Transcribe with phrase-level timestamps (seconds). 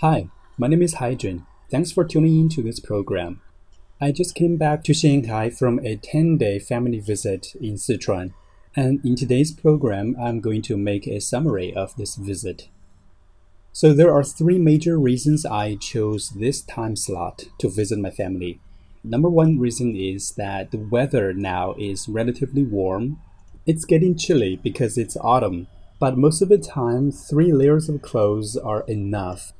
[0.00, 1.46] Hi, my name is Haijun.
[1.70, 3.40] Thanks for tuning in to this program.
[3.98, 8.34] I just came back to Shanghai from a 10 day family visit in Sichuan,
[8.76, 12.68] and in today's program, I'm going to make a summary of this visit.
[13.72, 18.60] So, there are three major reasons I chose this time slot to visit my family.
[19.02, 23.18] Number one reason is that the weather now is relatively warm.
[23.64, 25.68] It's getting chilly because it's autumn,
[25.98, 29.54] but most of the time, three layers of clothes are enough.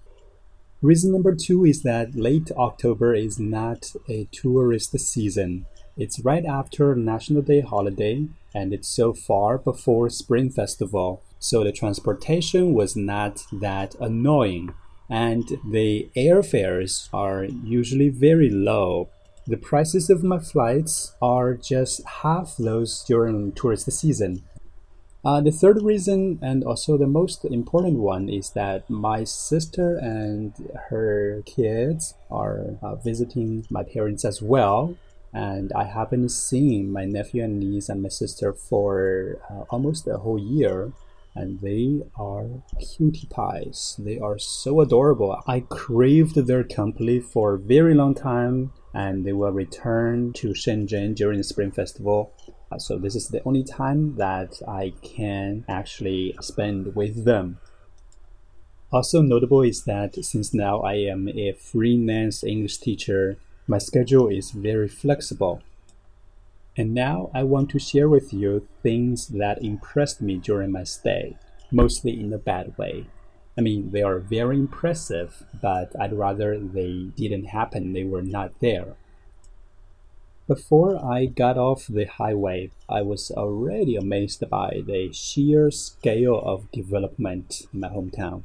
[0.82, 5.66] Reason number two is that late October is not a tourist season.
[5.96, 11.72] It's right after National Day holiday and it's so far before Spring Festival, so the
[11.72, 14.74] transportation was not that annoying
[15.08, 19.08] and the airfares are usually very low
[19.48, 24.42] the prices of my flights are just half those during tourist season.
[25.26, 30.52] Uh, the third reason, and also the most important one, is that my sister and
[30.88, 34.94] her kids are uh, visiting my parents as well.
[35.34, 40.18] And I haven't seen my nephew and niece and my sister for uh, almost a
[40.18, 40.92] whole year
[41.34, 42.46] and they are
[42.80, 43.96] cutie pies.
[43.98, 45.42] They are so adorable.
[45.46, 51.14] I craved their company for a very long time and they will return to Shenzhen
[51.14, 52.32] during the Spring Festival.
[52.70, 57.58] Uh, so this is the only time that I can actually spend with them.
[58.92, 63.36] Also notable is that since now I am a freelance English teacher,
[63.66, 65.62] my schedule is very flexible.
[66.76, 71.36] And now I want to share with you things that impressed me during my stay,
[71.70, 73.06] mostly in a bad way.
[73.58, 78.60] I mean, they are very impressive, but I'd rather they didn't happen, they were not
[78.60, 78.96] there.
[80.48, 86.70] Before I got off the highway, I was already amazed by the sheer scale of
[86.70, 88.44] development in my hometown.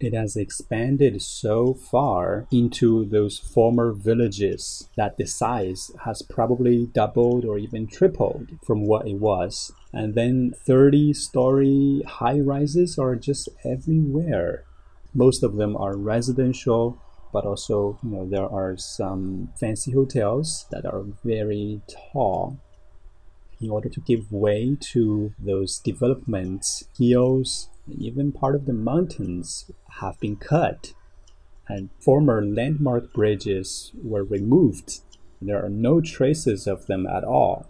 [0.00, 7.44] It has expanded so far into those former villages that the size has probably doubled
[7.44, 9.70] or even tripled from what it was.
[9.92, 14.64] And then 30 story high rises are just everywhere.
[15.12, 17.02] Most of them are residential,
[17.32, 21.80] but also, you know, there are some fancy hotels that are very
[22.12, 22.58] tall
[23.60, 27.68] in order to give way to those developments, hills,
[27.98, 30.92] even part of the mountains have been cut,
[31.68, 35.00] and former landmark bridges were removed.
[35.40, 37.66] There are no traces of them at all.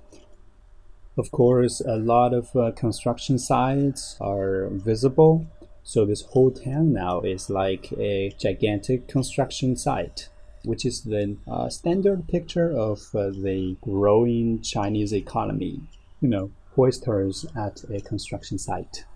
[1.16, 5.46] Of course, a lot of uh, construction sites are visible,
[5.88, 10.28] so this whole town now is like a gigantic construction site,
[10.62, 15.80] which is the uh, standard picture of uh, the growing Chinese economy.
[16.20, 19.06] You know, hoisters at a construction site.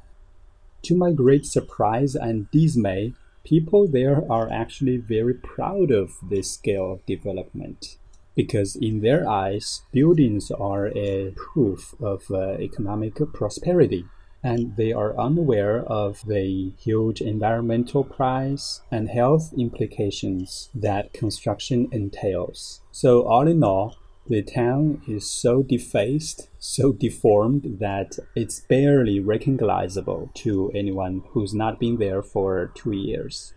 [0.84, 3.12] To my great surprise and dismay,
[3.44, 7.99] people there are actually very proud of this scale of development
[8.34, 14.06] because in their eyes, buildings are a proof of uh, economic prosperity.
[14.42, 22.81] And they are unaware of the huge environmental price and health implications that construction entails.
[22.91, 30.31] So, all in all, the town is so defaced, so deformed that it's barely recognizable
[30.34, 33.52] to anyone who's not been there for two years.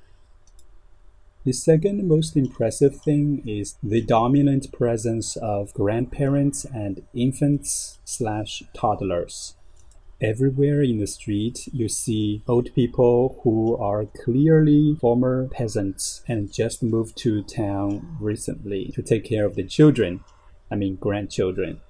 [1.46, 9.54] The second most impressive thing is the dominant presence of grandparents and infants slash toddlers.
[10.22, 16.82] Everywhere in the street, you see old people who are clearly former peasants and just
[16.82, 20.22] moved to town recently to take care of the children
[20.72, 21.82] I mean grandchildren.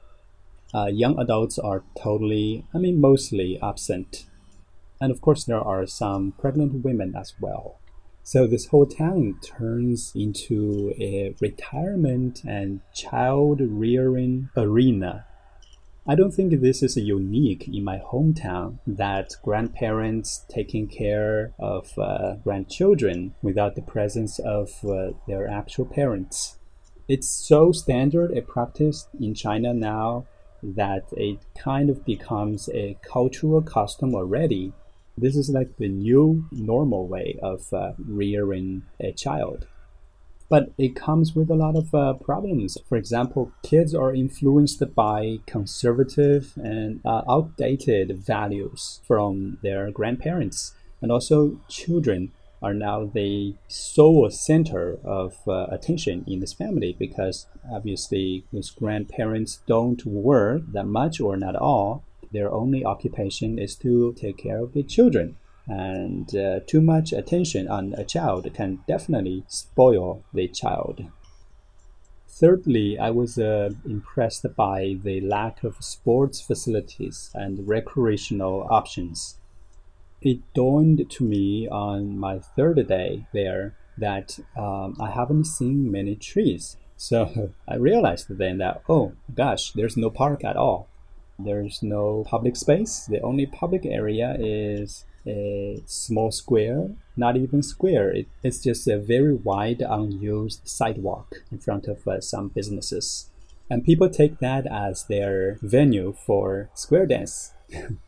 [0.74, 4.26] Uh, young adults are totally, I mean mostly absent.
[5.00, 7.80] And of course, there are some pregnant women as well.
[8.24, 15.26] So this whole town turns into a retirement and child rearing arena.
[16.08, 22.36] I don't think this is unique in my hometown that grandparents taking care of uh,
[22.44, 26.58] grandchildren without the presence of uh, their actual parents
[27.08, 30.26] it's so standard a practice in China now
[30.64, 34.74] that it kind of becomes a cultural custom already.
[35.16, 39.68] This is like the new normal way of uh, rearing a child.
[40.48, 42.78] But it comes with a lot of uh, problems.
[42.88, 50.74] For example, kids are influenced by conservative and uh, outdated values from their grandparents.
[51.02, 52.32] And also, children
[52.62, 59.62] are now the sole center of uh, attention in this family because obviously those grandparents
[59.68, 62.04] don't work that much or not all.
[62.32, 65.38] Their only occupation is to take care of the children.
[65.68, 71.06] And uh, too much attention on a child can definitely spoil the child.
[72.28, 79.38] Thirdly, I was uh, impressed by the lack of sports facilities and recreational options.
[80.22, 86.16] It dawned to me on my third day there that um, I haven't seen many
[86.16, 86.78] trees.
[86.98, 90.90] So I realized then that, oh gosh, there's no park at all.
[91.40, 93.06] There's no public space.
[93.06, 98.10] The only public area is a small square, not even square.
[98.12, 103.30] It, it's just a very wide, unused sidewalk in front of uh, some businesses.
[103.70, 107.54] And people take that as their venue for square dance.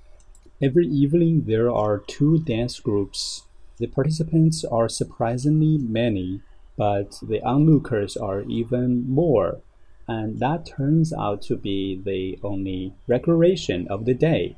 [0.61, 3.43] Every evening, there are two dance groups.
[3.77, 6.41] The participants are surprisingly many,
[6.77, 9.61] but the onlookers are even more.
[10.07, 14.57] And that turns out to be the only recreation of the day.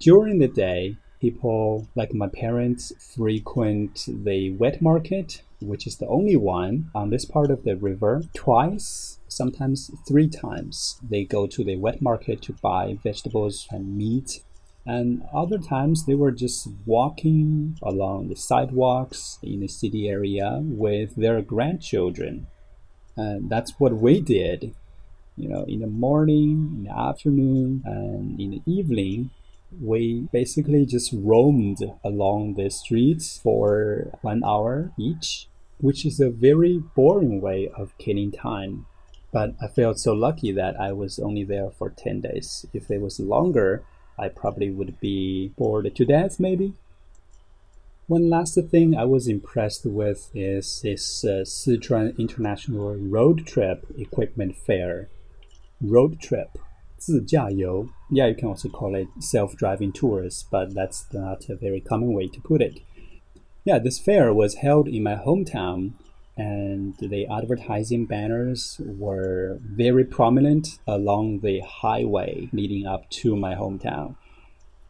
[0.00, 6.36] During the day, people like my parents frequent the wet market, which is the only
[6.36, 10.98] one on this part of the river, twice, sometimes three times.
[11.02, 14.40] They go to the wet market to buy vegetables and meat.
[14.84, 21.16] And other times they were just walking along the sidewalks in the city area with
[21.16, 22.46] their grandchildren.
[23.16, 24.74] And that's what we did.
[25.36, 29.30] You know, in the morning, in the afternoon, and in the evening,
[29.80, 35.48] we basically just roamed along the streets for one hour each,
[35.78, 38.86] which is a very boring way of killing time.
[39.32, 42.64] But I felt so lucky that I was only there for 10 days.
[42.72, 43.82] If it was longer,
[44.18, 46.74] I probably would be bored to death, maybe.
[48.06, 54.56] One last thing I was impressed with is this uh, Sichuan International Road Trip Equipment
[54.56, 55.08] Fair.
[55.82, 56.56] Road trip
[56.97, 57.87] 自驾游.
[58.11, 62.27] Yeah, you can also call it self-driving tours, but that's not a very common way
[62.27, 62.81] to put it.
[63.63, 65.93] Yeah, this fair was held in my hometown,
[66.37, 74.15] and the advertising banners were very prominent along the highway leading up to my hometown.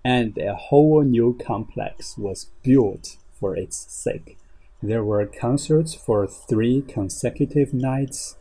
[0.03, 4.38] And a whole new complex was built for its sake.
[4.83, 8.36] There were concerts for three consecutive nights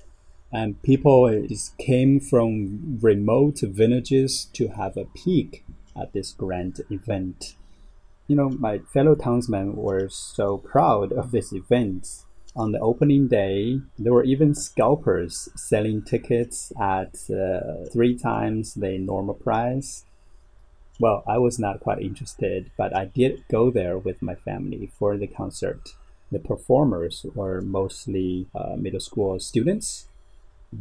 [0.55, 1.29] and people
[1.77, 5.65] came from remote villages to have a peek
[5.99, 7.55] at this grand event.
[8.27, 12.07] You know, my fellow townsmen were so proud of this event.
[12.55, 18.97] On the opening day, there were even scalpers selling tickets at uh, three times the
[18.97, 20.05] normal price.
[21.01, 25.17] Well, I was not quite interested, but I did go there with my family for
[25.17, 25.89] the concert.
[26.31, 30.07] The performers were mostly uh, middle school students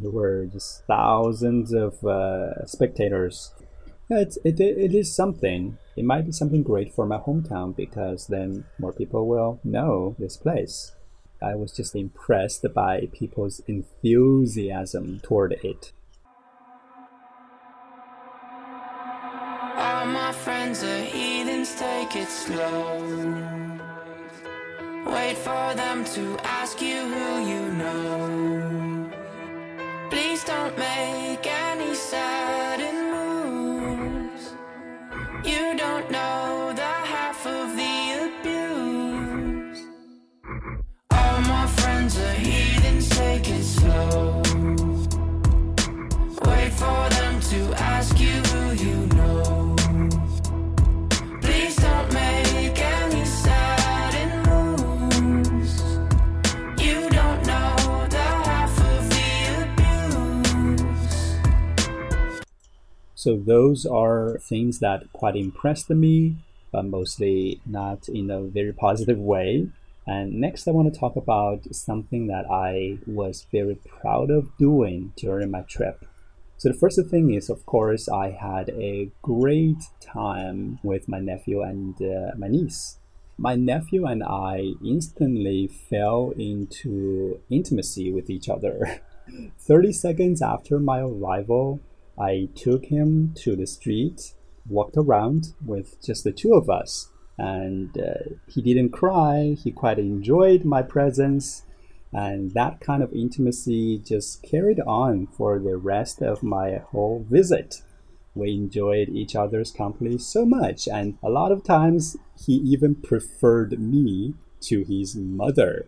[0.00, 3.52] there were just thousands of uh, spectators.
[4.10, 5.78] It's, it, it is something.
[5.96, 10.36] It might be something great for my hometown because then more people will know this
[10.36, 10.92] place.
[11.42, 15.92] I was just impressed by people's enthusiasm toward it.
[19.76, 23.34] All my friends are heathens, take it slow.
[25.06, 28.63] Wait for them to ask you who you know.
[30.76, 31.33] Please
[63.24, 66.36] So those are things that quite impressed me,
[66.70, 69.70] but mostly not in a very positive way.
[70.06, 75.14] And next, I want to talk about something that I was very proud of doing
[75.16, 76.04] during my trip.
[76.58, 81.62] So the first thing is, of course, I had a great time with my nephew
[81.62, 82.98] and uh, my niece.
[83.38, 89.00] My nephew and I instantly fell into intimacy with each other.
[89.58, 91.80] 30 seconds after my arrival,
[92.18, 94.34] I took him to the street,
[94.68, 99.56] walked around with just the two of us, and uh, he didn't cry.
[99.62, 101.64] He quite enjoyed my presence,
[102.12, 107.82] and that kind of intimacy just carried on for the rest of my whole visit.
[108.36, 113.78] We enjoyed each other's company so much, and a lot of times he even preferred
[113.80, 115.86] me to his mother.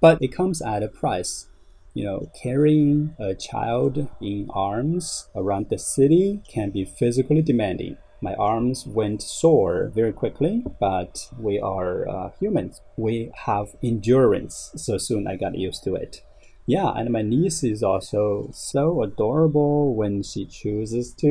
[0.00, 1.46] But it comes at a price.
[1.92, 7.96] You know, carrying a child in arms around the city can be physically demanding.
[8.22, 12.80] My arms went sore very quickly, but we are uh, humans.
[12.96, 16.22] We have endurance, so soon I got used to it.
[16.66, 21.26] Yeah, and my niece is also so adorable when she chooses to.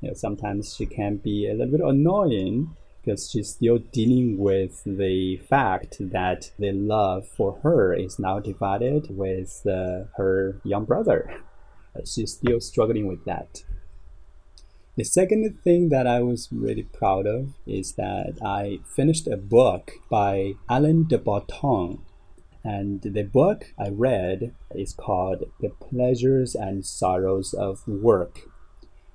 [0.00, 4.82] You know, sometimes she can be a little bit annoying because she's still dealing with
[4.84, 11.42] the fact that the love for her is now divided with uh, her young brother.
[12.04, 13.64] She's still struggling with that.
[14.94, 19.92] The second thing that I was really proud of is that I finished a book
[20.10, 21.98] by Alain de Botton.
[22.62, 28.40] And the book I read is called The Pleasures and Sorrows of Work.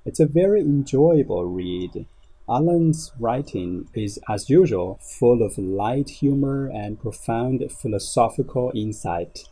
[0.04, 2.06] It's a very enjoyable read.
[2.50, 9.44] Alain's writing is, as usual, full of light humor and profound philosophical insight.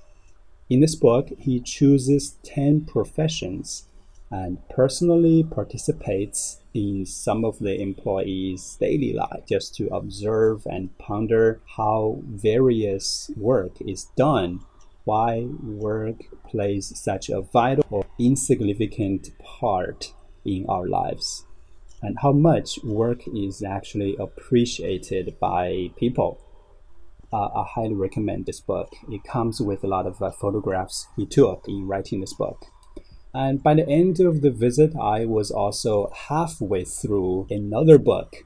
[0.70, 3.84] In this book, he chooses 10 professions
[4.30, 11.60] and personally participates in some of the employees' daily life just to observe and ponder
[11.76, 14.60] how various work is done,
[15.04, 20.12] why work plays such a vital or insignificant part
[20.44, 21.45] in our lives,
[22.06, 26.40] and how much work is actually appreciated by people.
[27.32, 28.92] Uh, I highly recommend this book.
[29.10, 32.66] It comes with a lot of uh, photographs he took in writing this book.
[33.34, 38.36] And by the end of the visit, I was also halfway through another book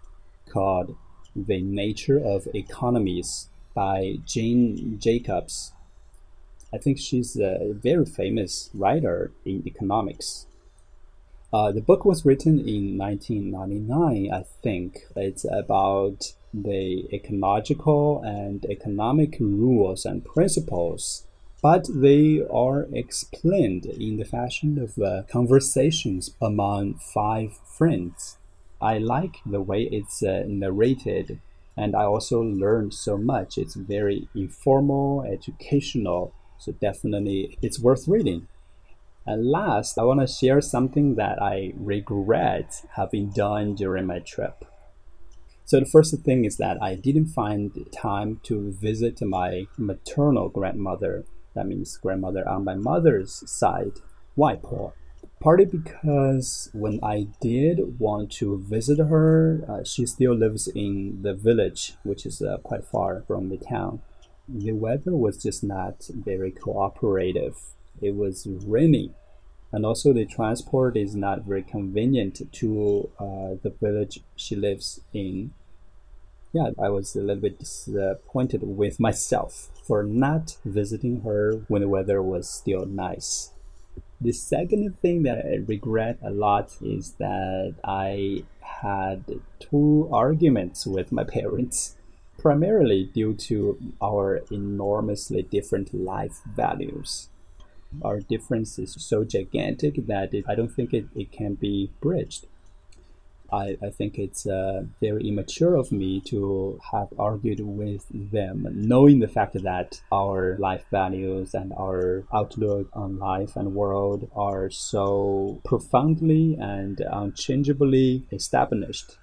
[0.49, 0.97] called
[1.37, 5.75] The Nature of Economies by Jane Jacobs.
[6.73, 10.47] I think she's a very famous writer in economics.
[11.53, 15.01] Uh, the book was written in 1999, I think.
[15.17, 21.27] It's about the ecological and economic rules and principles
[21.63, 28.39] but they are explained in the fashion of uh, conversations among five friends.
[28.81, 31.41] I like the way it's uh, narrated,
[31.77, 33.59] and I also learned so much.
[33.59, 38.49] It's very informal, educational, so definitely it's worth reading.
[39.27, 44.65] And last, I want to share something that I regret having done during my trip.
[45.65, 51.25] So the first thing is that I didn't find time to visit my maternal grandmother
[51.55, 53.99] that means grandmother on my mother's side,
[54.37, 54.93] Waipo.
[55.41, 61.35] Partly because when I did want to visit her, uh, she still lives in the
[61.35, 64.01] village, which is uh, quite far from the town.
[64.49, 67.57] The weather was just not very cooperative.
[68.01, 69.15] It was raining,
[69.73, 75.53] and also the transport is not very convenient to uh, the village she lives in
[76.53, 81.89] yeah, I was a little bit disappointed with myself for not visiting her when the
[81.89, 83.53] weather was still nice.
[84.21, 89.25] The second thing that I regret a lot is that I had
[89.59, 91.97] two arguments with my parents,
[92.37, 97.30] primarily due to our enormously different life values.
[98.03, 102.47] Our difference is so gigantic that it, I don't think it, it can be bridged.
[103.53, 109.19] I, I think it's uh, very immature of me to have argued with them, knowing
[109.19, 115.61] the fact that our life values and our outlook on life and world are so
[115.65, 119.19] profoundly and unchangeably established.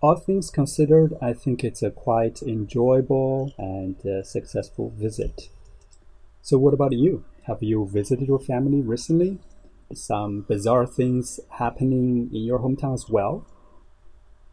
[0.00, 5.48] All things considered, I think it's a quite enjoyable and uh, successful visit.
[6.42, 7.24] So, what about you?
[7.46, 9.38] Have you visited your family recently?
[9.94, 13.46] some bizarre things happening in your hometown as well?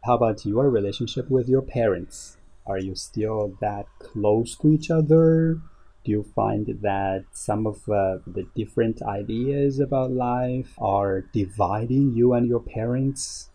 [0.04, 2.36] How about your relationship with your parents?
[2.66, 5.60] Are you still that close to each other?
[6.04, 12.32] Do you find that some of uh, the different ideas about life are dividing you
[12.32, 13.50] and your parents?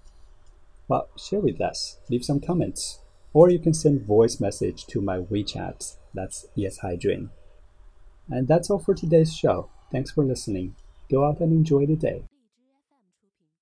[0.88, 1.98] Well, share with us.
[2.10, 3.00] Leave some comments.
[3.34, 5.98] Or you can send voice message to my WeChat.
[6.13, 7.32] That's Yes Jun.
[8.29, 9.70] And that's all for today's show.
[9.91, 10.75] Thanks for listening.
[11.10, 12.24] Go out and enjoy the day.